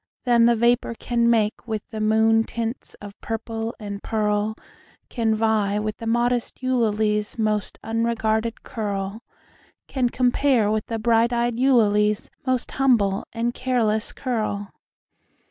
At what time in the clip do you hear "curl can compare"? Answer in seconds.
8.63-10.71